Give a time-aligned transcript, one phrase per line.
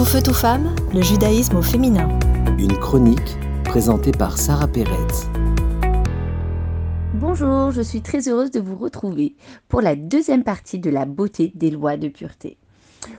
[0.00, 2.08] Tout feu, tout femme, le judaïsme au féminin.
[2.58, 5.28] Une chronique présentée par Sarah Perez.
[7.12, 9.36] Bonjour, je suis très heureuse de vous retrouver
[9.68, 12.56] pour la deuxième partie de la beauté des lois de pureté.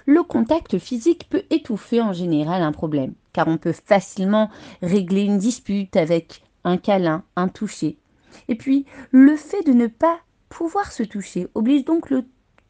[0.07, 4.49] Le contact physique peut étouffer en général un problème, car on peut facilement
[4.81, 7.99] régler une dispute avec un câlin, un toucher.
[8.47, 10.17] Et puis, le fait de ne pas
[10.49, 12.25] pouvoir se toucher oblige donc le,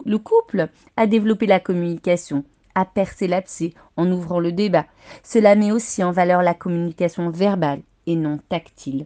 [0.05, 0.67] le couple
[0.97, 2.43] à développer la communication,
[2.75, 4.85] à percer l'abcès en ouvrant le débat.
[5.23, 9.05] Cela met aussi en valeur la communication verbale et non tactile.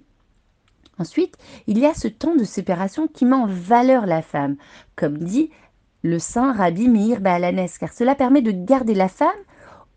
[0.98, 1.36] Ensuite,
[1.68, 4.56] il y a ce temps de séparation qui met en valeur la femme,
[4.96, 5.52] comme dit
[6.04, 9.30] le saint Rabbi Meir Baalanes, car cela permet de garder la femme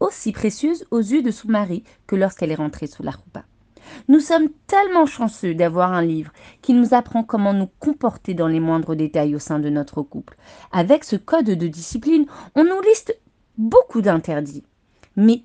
[0.01, 3.45] aussi précieuse aux yeux de son mari que lorsqu'elle est rentrée sous la roupa.
[4.09, 6.33] Nous sommes tellement chanceux d'avoir un livre
[6.63, 10.37] qui nous apprend comment nous comporter dans les moindres détails au sein de notre couple.
[10.73, 13.19] Avec ce code de discipline, on nous liste
[13.59, 14.65] beaucoup d'interdits.
[15.17, 15.43] Mais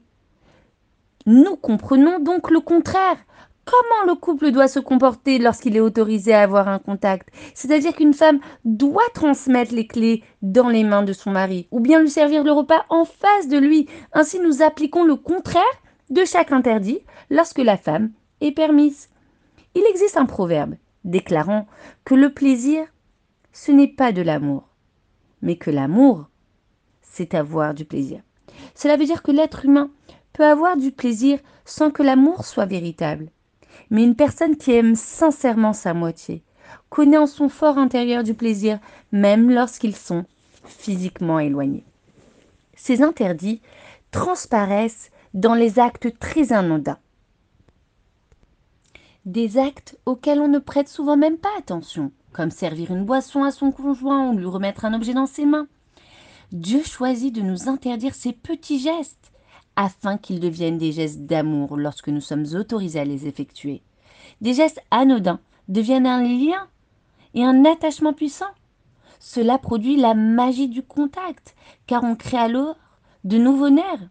[1.25, 3.17] nous comprenons donc le contraire.
[3.65, 7.29] Comment le couple doit se comporter lorsqu'il est autorisé à avoir un contact?
[7.53, 12.01] C'est-à-dire qu'une femme doit transmettre les clés dans les mains de son mari ou bien
[12.01, 13.87] lui servir le repas en face de lui.
[14.11, 15.63] Ainsi, nous appliquons le contraire
[16.09, 19.07] de chaque interdit lorsque la femme est permise.
[19.75, 21.65] Il existe un proverbe déclarant
[22.03, 22.85] que le plaisir,
[23.53, 24.67] ce n'est pas de l'amour,
[25.41, 26.29] mais que l'amour,
[27.13, 28.21] c'est avoir du plaisir.
[28.73, 29.91] Cela veut dire que l'être humain
[30.33, 33.29] peut avoir du plaisir sans que l'amour soit véritable.
[33.91, 36.43] Mais une personne qui aime sincèrement sa moitié
[36.89, 38.79] connaît en son fort intérieur du plaisir,
[39.11, 40.25] même lorsqu'ils sont
[40.65, 41.85] physiquement éloignés.
[42.75, 43.61] Ces interdits
[44.09, 46.97] transparaissent dans les actes très anodins.
[49.25, 53.51] Des actes auxquels on ne prête souvent même pas attention, comme servir une boisson à
[53.51, 55.67] son conjoint ou lui remettre un objet dans ses mains.
[56.53, 59.31] Dieu choisit de nous interdire ces petits gestes
[59.75, 63.81] afin qu'ils deviennent des gestes d'amour lorsque nous sommes autorisés à les effectuer.
[64.39, 66.67] Des gestes anodins deviennent un lien
[67.33, 68.51] et un attachement puissant.
[69.19, 71.55] Cela produit la magie du contact,
[71.87, 72.75] car on crée alors
[73.23, 74.07] de nouveaux nerfs.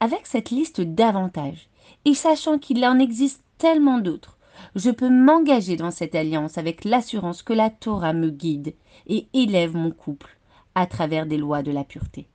[0.00, 1.70] Avec cette liste d'avantages,
[2.04, 4.36] et sachant qu'il en existe tellement d'autres,
[4.76, 8.74] je peux m'engager dans cette alliance avec l'assurance que la Torah me guide
[9.06, 10.36] et élève mon couple
[10.74, 12.26] à travers des lois de la pureté.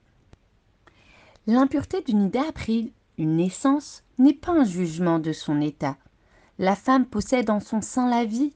[1.48, 5.98] L'impureté d'une idée après une naissance n'est pas un jugement de son état.
[6.58, 8.54] La femme possède en son sein la vie,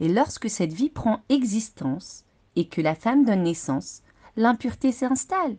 [0.00, 2.24] et lorsque cette vie prend existence
[2.56, 4.02] et que la femme donne naissance,
[4.36, 5.56] l'impureté s'installe.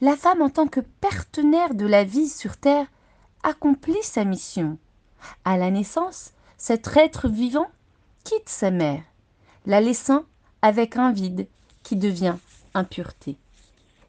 [0.00, 2.86] La femme, en tant que partenaire de la vie sur terre,
[3.42, 4.78] accomplit sa mission.
[5.44, 7.68] À la naissance, cet être vivant
[8.24, 9.02] quitte sa mère,
[9.66, 10.24] la laissant
[10.62, 11.46] avec un vide
[11.82, 12.36] qui devient
[12.76, 13.36] impureté.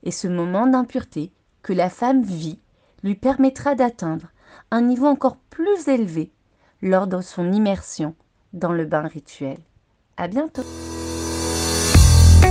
[0.03, 1.31] Et ce moment d'impureté
[1.63, 2.59] que la femme vit
[3.03, 4.27] lui permettra d'atteindre
[4.71, 6.31] un niveau encore plus élevé
[6.81, 8.15] lors de son immersion
[8.53, 9.57] dans le bain rituel.
[10.17, 10.63] À bientôt.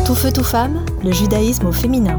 [0.04, 2.18] Tout feu, tout femme, le judaïsme au féminin.